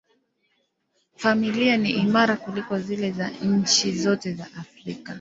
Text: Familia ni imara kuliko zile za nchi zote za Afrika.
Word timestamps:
Familia 1.15 1.77
ni 1.77 1.89
imara 1.89 2.35
kuliko 2.35 2.79
zile 2.79 3.11
za 3.11 3.29
nchi 3.29 3.97
zote 3.97 4.33
za 4.33 4.47
Afrika. 4.59 5.09